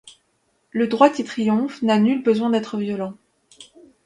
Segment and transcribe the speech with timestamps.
[0.71, 3.13] Le droit qui triomphe n'a nul besoin d'être violent.